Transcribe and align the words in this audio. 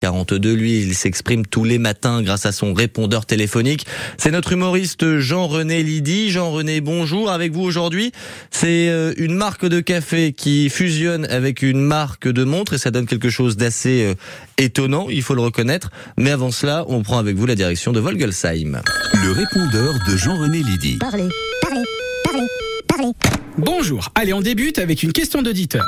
42 0.00 0.54
lui, 0.54 0.80
il 0.80 0.94
s'exprime 0.94 1.44
tous 1.44 1.64
les 1.64 1.76
matins 1.78 2.22
grâce 2.22 2.46
à 2.46 2.52
son 2.52 2.72
répondeur 2.72 3.26
téléphonique. 3.26 3.86
C'est 4.16 4.30
notre 4.30 4.52
humoriste 4.52 5.18
Jean-René 5.18 5.82
Lydie. 5.82 6.30
Jean-René, 6.30 6.80
bonjour. 6.80 7.30
Avec 7.30 7.52
vous 7.52 7.60
aujourd'hui, 7.60 8.10
c'est 8.50 8.88
euh, 8.88 9.12
une 9.18 9.34
marque 9.34 9.66
de 9.66 9.80
café 9.80 10.32
qui 10.32 10.70
fusionne 10.70 11.26
avec 11.26 11.60
une 11.60 11.82
marque 11.82 12.26
de 12.28 12.44
montre 12.44 12.72
et 12.72 12.78
ça 12.78 12.90
donne 12.90 13.04
quelque 13.04 13.28
chose 13.28 13.58
d'assez 13.58 14.06
euh, 14.06 14.14
étonnant, 14.56 15.08
il 15.10 15.20
faut 15.20 15.34
le 15.34 15.42
reconnaître. 15.42 15.90
Mais 16.16 16.30
avant 16.30 16.50
cela, 16.50 16.86
on 16.88 17.02
prend 17.02 17.18
avec 17.18 17.36
vous 17.36 17.44
la 17.44 17.54
direction 17.54 17.92
de 17.92 18.00
Volgelsheim. 18.00 18.80
Le 19.22 19.32
répondeur 19.32 19.92
de 20.08 20.16
Jean-René 20.16 20.62
Lydie. 20.62 20.96
Parlez, 20.96 21.28
parlez, 21.60 21.84
parlez, 22.24 22.46
parlez. 22.88 23.12
Bonjour, 23.58 24.10
allez 24.14 24.32
on 24.32 24.40
débute 24.40 24.78
avec 24.78 25.02
une 25.02 25.12
question 25.12 25.42
d'auditeur. 25.42 25.84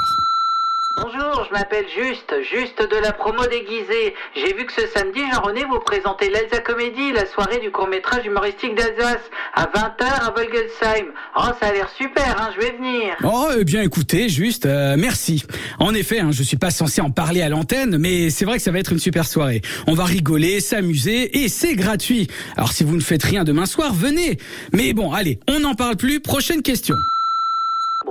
Bonjour, 0.97 1.47
je 1.49 1.53
m'appelle 1.55 1.87
Juste, 1.97 2.35
Juste 2.53 2.83
de 2.83 2.97
la 2.97 3.13
promo 3.13 3.47
déguisée. 3.47 4.15
J'ai 4.37 4.53
vu 4.53 4.67
que 4.67 4.73
ce 4.73 4.87
samedi, 4.95 5.21
Jean-René 5.33 5.65
vous 5.65 5.79
présentez 5.79 6.29
l'Elsa 6.29 6.59
Comédie, 6.59 7.13
la 7.13 7.25
soirée 7.25 7.61
du 7.61 7.71
court-métrage 7.71 8.27
humoristique 8.27 8.75
d'Alsace, 8.75 9.23
à 9.55 9.65
20h 9.65 10.05
à 10.05 10.31
Volgelsheim. 10.37 11.07
Oh, 11.37 11.45
ça 11.59 11.69
a 11.69 11.73
l'air 11.73 11.89
super, 11.97 12.37
hein, 12.39 12.51
je 12.55 12.61
vais 12.61 12.73
venir. 12.73 13.17
Oh, 13.25 13.49
eh 13.59 13.65
bien 13.65 13.81
écoutez, 13.81 14.29
Juste, 14.29 14.67
euh, 14.67 14.97
merci. 14.99 15.45
En 15.79 15.95
effet, 15.95 16.21
hein, 16.21 16.31
je 16.31 16.43
suis 16.43 16.59
pas 16.59 16.71
censé 16.71 17.01
en 17.01 17.11
parler 17.11 17.41
à 17.41 17.49
l'antenne, 17.49 17.97
mais 17.97 18.29
c'est 18.29 18.45
vrai 18.45 18.59
que 18.59 18.63
ça 18.63 18.71
va 18.71 18.79
être 18.79 18.93
une 18.93 18.99
super 18.99 19.27
soirée. 19.27 19.63
On 19.87 19.95
va 19.95 20.05
rigoler, 20.05 20.61
s'amuser, 20.61 21.43
et 21.43 21.49
c'est 21.49 21.75
gratuit. 21.75 22.29
Alors 22.57 22.73
si 22.73 22.85
vous 22.85 22.97
ne 22.97 23.03
faites 23.03 23.23
rien 23.23 23.45
demain 23.45 23.67
soir, 23.67 23.95
venez. 23.95 24.37
Mais 24.75 24.93
bon, 24.93 25.13
allez, 25.13 25.39
on 25.49 25.61
n'en 25.61 25.75
parle 25.75 25.97
plus, 25.97 26.21
prochaine 26.21 26.61
question. 26.61 26.97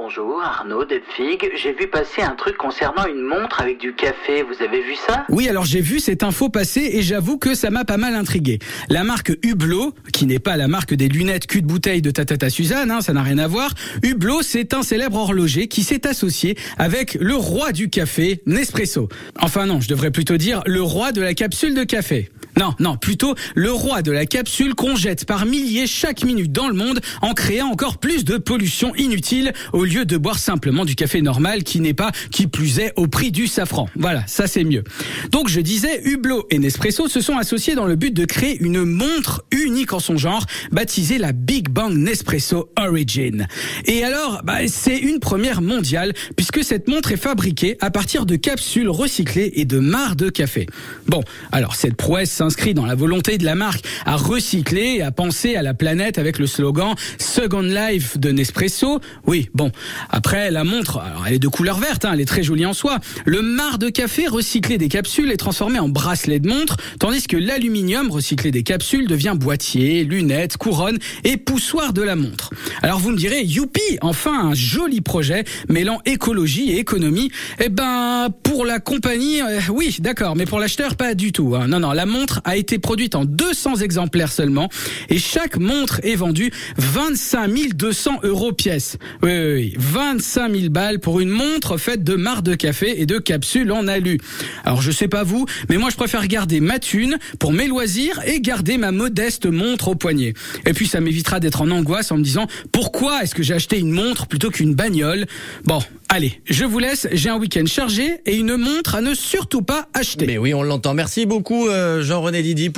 Bonjour, 0.04 0.42
Arnaud 0.42 0.84
Depfig. 0.84 1.52
J'ai 1.56 1.74
vu 1.74 1.88
passer 1.88 2.24
un 2.24 2.36
truc 2.36 2.58
concernant 2.58 3.06
une 3.06 3.22
montre 3.22 3.62
avec 3.62 3.78
du 3.78 3.94
café. 3.94 4.42
Vous 4.42 4.64
avez 4.64 4.82
vu 4.82 4.96
ça? 4.96 5.28
Oui, 5.30 5.48
alors 5.48 5.64
j'ai 5.64 5.80
vu 5.80 6.00
cette 6.00 6.24
info 6.24 6.50
passer 6.50 6.90
et 6.94 7.04
j'avoue 7.04 7.38
que 7.38 7.54
ça 7.54 7.70
m'a 7.70 7.86
pas 7.86 7.98
mal 7.98 8.16
intrigué. 8.16 8.58
La 8.90 9.04
marque 9.04 9.32
Hublot, 9.44 9.94
qui 10.12 10.26
n'est 10.26 10.40
pas 10.40 10.58
la 10.58 10.68
marque 10.68 10.96
des 10.96 11.08
lunettes 11.08 11.46
cul 11.46 11.62
de 11.62 11.68
bouteille 11.68 12.02
de 12.02 12.10
Tatata 12.10 12.50
Suzanne, 12.50 12.90
hein, 12.90 13.02
ça 13.02 13.14
n'a 13.14 13.22
rien 13.22 13.38
à 13.38 13.48
voir. 13.48 13.76
Hublot, 14.02 14.42
c'est 14.42 14.74
un 14.74 14.82
célèbre 14.82 15.18
horloger 15.18 15.68
qui 15.68 15.84
s'est 15.84 16.08
associé 16.08 16.58
avec 16.80 17.14
le 17.22 17.36
roi 17.36 17.72
du 17.72 17.92
café, 17.92 18.42
Nespresso. 18.48 19.08
Enfin 19.40 19.68
non, 19.68 19.82
je 19.82 19.88
devrais 19.88 20.10
plutôt 20.10 20.38
dire 20.38 20.64
le 20.66 20.82
roi 20.82 21.12
de 21.12 21.22
la 21.22 21.36
capsule 21.36 21.76
de 21.76 21.84
café. 21.84 22.32
Non, 22.58 22.74
non, 22.80 22.98
plutôt 22.98 23.36
le 23.56 23.72
roi 23.72 24.02
de 24.02 24.12
la 24.12 24.26
capsule 24.26 24.76
qu'on 24.76 24.96
jette 24.96 25.26
par 25.26 25.46
milliers 25.46 25.88
chaque 25.88 26.24
minute 26.24 26.52
dans 26.52 26.68
le 26.68 26.74
monde 26.74 27.00
en 27.22 27.34
créant 27.34 27.68
encore 27.68 27.98
plus 27.98 28.26
de 28.26 28.38
pollution 28.38 28.94
inutile 28.96 29.54
au 29.74 29.86
lieu 29.86 30.06
de 30.06 30.18
boire 30.18 30.40
simplement 30.40 30.86
du 30.86 30.96
café 30.96 31.22
normal 31.22 31.64
qui 31.64 31.80
n'est 31.80 31.94
pas, 31.94 32.12
qui 32.32 32.48
plus 32.48 32.80
est, 32.80 32.94
au 32.98 33.08
prix 33.08 33.32
du 33.32 33.48
safran. 33.48 33.90
Voilà, 33.96 34.24
ça 34.28 34.48
c'est 34.48 34.64
mieux. 34.64 34.84
Donc 35.32 35.48
je 35.48 35.62
disais, 35.62 36.02
Hublot 36.04 36.48
et 36.50 36.60
Nespresso 36.60 37.08
se 37.08 37.22
sont 37.22 37.38
associés 37.38 37.76
dans 37.76 37.86
le 37.86 37.96
but 37.96 38.14
de 38.14 38.26
créer 38.26 38.58
une 38.62 38.84
montre 38.84 39.44
unique 39.52 39.94
en 39.94 40.00
son 40.00 40.18
genre, 40.18 40.46
baptisée 40.72 41.18
la 41.18 41.32
Big 41.32 41.70
Bang 41.70 41.94
Nespresso 41.94 42.70
Origin. 42.78 43.48
Et 43.86 44.04
alors, 44.04 44.42
bah, 44.44 44.68
c'est 44.68 44.98
une 44.98 45.20
première 45.20 45.62
mondiale 45.62 46.14
puisque 46.36 46.64
cette 46.64 46.88
montre 46.88 47.12
est 47.12 47.18
fabriquée 47.18 47.78
à 47.80 47.92
partir 47.92 48.26
de 48.26 48.36
capsules 48.36 48.90
recyclées 48.90 49.52
et 49.56 49.66
de 49.66 49.80
mares 49.80 50.16
de 50.16 50.30
café. 50.30 50.68
Bon, 51.08 51.24
alors 51.52 51.76
cette 51.76 51.96
prouesse 51.96 52.41
s'inscrit 52.42 52.74
dans 52.74 52.88
la 52.88 52.96
volonté 52.96 53.38
de 53.38 53.46
la 53.46 53.54
marque 53.54 53.86
à 54.04 54.16
recycler 54.16 54.96
et 54.98 55.02
à 55.04 55.12
penser 55.12 55.56
à 55.56 55.62
la 55.62 55.76
planète 55.76 56.18
avec 56.18 56.40
le 56.40 56.48
slogan 56.48 56.96
Second 57.20 57.62
Life 57.62 58.18
de 58.18 58.32
Nespresso. 58.32 59.00
Oui, 59.28 59.50
bon. 59.54 59.72
Après, 60.10 60.50
la 60.50 60.64
montre, 60.64 60.98
alors 60.98 61.28
elle 61.28 61.36
est 61.36 61.40
de 61.40 61.48
couleur 61.48 61.78
verte, 61.78 62.04
hein, 62.04 62.12
elle 62.16 62.20
est 62.22 62.26
très 62.26 62.42
jolie 62.42 62.66
en 62.66 62.74
soi. 62.74 62.98
Le 63.26 63.44
marc 63.44 63.78
de 63.78 63.90
café 63.90 64.28
recyclé 64.28 64.80
des 64.80 64.88
capsules 64.88 65.30
est 65.32 65.38
transformé 65.38 65.78
en 65.78 65.88
bracelet 65.88 66.40
de 66.40 66.48
montre, 66.50 66.78
tandis 66.98 67.28
que 67.28 67.38
l'aluminium 67.38 68.10
recyclé 68.10 68.50
des 68.50 68.64
capsules 68.64 69.08
devient 69.08 69.36
boîtier, 69.36 70.04
lunettes, 70.04 70.58
couronne 70.58 70.98
et 71.24 71.38
poussoir 71.38 71.94
de 71.94 72.02
la 72.02 72.16
montre. 72.16 72.50
Alors 72.82 72.98
vous 72.98 73.12
me 73.12 73.18
direz, 73.18 73.44
youpi, 73.44 74.00
enfin 74.02 74.48
un 74.50 74.56
joli 74.56 75.02
projet 75.02 75.44
mêlant 75.70 76.02
écologie 76.06 76.72
et 76.72 76.80
économie. 76.80 77.30
Eh 77.60 77.70
ben, 77.70 78.30
pour 78.42 78.66
la 78.66 78.80
compagnie, 78.80 79.44
euh, 79.44 79.60
oui, 79.72 79.98
d'accord, 80.00 80.36
mais 80.36 80.48
pour 80.48 80.60
l'acheteur, 80.60 80.96
pas 80.96 81.14
du 81.14 81.32
tout. 81.32 81.56
hein. 81.56 81.68
Non, 81.68 81.80
non, 81.80 81.92
la 81.92 82.08
montre 82.08 82.31
a 82.46 82.56
été 82.56 82.80
produite 82.80 83.16
en 83.16 83.26
200 83.26 83.78
exemplaires 83.78 84.32
seulement 84.32 84.70
et 85.10 85.18
chaque 85.18 85.58
montre 85.58 86.00
est 86.04 86.16
vendue 86.16 86.52
25 86.78 87.52
200 87.76 88.20
euros 88.24 88.52
pièce. 88.54 88.98
Oui, 89.22 89.32
oui, 89.32 89.54
oui, 89.54 89.74
25 89.78 90.56
000 90.56 90.70
balles 90.70 91.00
pour 91.00 91.20
une 91.20 91.30
montre 91.30 91.78
faite 91.78 92.04
de 92.04 92.16
marc 92.16 92.44
de 92.44 92.56
café 92.56 93.02
et 93.02 93.06
de 93.06 93.18
capsules 93.18 93.72
en 93.72 93.88
alu. 93.88 94.20
Alors 94.64 94.82
je 94.82 94.92
sais 94.92 95.08
pas 95.08 95.24
vous, 95.24 95.46
mais 95.70 95.78
moi 95.78 95.90
je 95.90 95.96
préfère 95.96 96.28
garder 96.28 96.60
ma 96.60 96.80
thune 96.80 97.18
pour 97.40 97.52
mes 97.52 97.68
loisirs 97.68 98.20
et 98.26 98.40
garder 98.42 98.78
ma 98.78 98.92
modeste 98.92 99.46
montre 99.46 99.90
au 99.90 99.96
poignet. 99.96 100.34
Et 100.66 100.74
puis 100.74 100.88
ça 100.88 101.02
m'évitera 101.02 101.40
d'être 101.40 101.62
en 101.62 101.72
angoisse 101.72 102.12
en 102.12 102.18
me 102.18 102.24
disant 102.24 102.48
pourquoi 102.72 103.24
est-ce 103.24 103.36
que 103.36 103.44
j'ai 103.44 103.54
acheté 103.54 103.80
une 103.80 103.92
montre 103.92 104.28
plutôt 104.28 104.50
qu'une 104.50 104.74
bagnole? 104.74 105.26
Bon, 105.66 105.82
allez, 106.12 106.42
je 106.46 106.66
vous 106.66 106.80
laisse, 106.80 107.08
j'ai 107.14 107.30
un 107.30 107.38
week-end 107.38 107.66
chargé 107.66 108.20
et 108.26 108.36
une 108.36 108.58
montre 108.58 108.96
à 108.96 109.02
ne 109.02 109.14
surtout 109.14 109.62
pas 109.62 109.88
acheter. 109.94 110.28
Mais 110.28 110.38
oui, 110.38 110.54
on 110.54 110.62
l'entend. 110.62 110.94
Merci 110.94 111.26
beaucoup, 111.26 111.68
euh, 111.68 112.04
Jean-René 112.04 112.42
Lydie. 112.42 112.70